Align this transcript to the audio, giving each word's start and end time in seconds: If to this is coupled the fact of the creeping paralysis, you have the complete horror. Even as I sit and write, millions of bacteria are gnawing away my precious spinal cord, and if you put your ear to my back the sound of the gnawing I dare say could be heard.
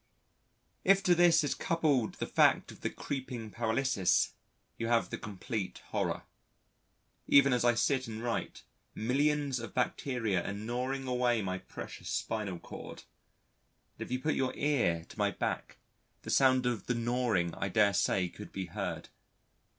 If 0.83 1.03
to 1.03 1.13
this 1.13 1.43
is 1.43 1.53
coupled 1.53 2.15
the 2.15 2.25
fact 2.25 2.71
of 2.71 2.81
the 2.81 2.89
creeping 2.89 3.51
paralysis, 3.51 4.33
you 4.75 4.87
have 4.87 5.11
the 5.11 5.17
complete 5.19 5.83
horror. 5.89 6.23
Even 7.27 7.53
as 7.53 7.63
I 7.63 7.75
sit 7.75 8.07
and 8.07 8.23
write, 8.23 8.63
millions 8.95 9.59
of 9.59 9.75
bacteria 9.75 10.43
are 10.43 10.53
gnawing 10.53 11.05
away 11.07 11.43
my 11.43 11.59
precious 11.59 12.09
spinal 12.09 12.57
cord, 12.57 13.03
and 13.99 14.05
if 14.07 14.11
you 14.11 14.19
put 14.19 14.33
your 14.33 14.55
ear 14.55 15.05
to 15.07 15.17
my 15.19 15.29
back 15.29 15.77
the 16.23 16.31
sound 16.31 16.65
of 16.65 16.87
the 16.87 16.95
gnawing 16.95 17.53
I 17.53 17.69
dare 17.69 17.93
say 17.93 18.27
could 18.27 18.51
be 18.51 18.65
heard. 18.65 19.09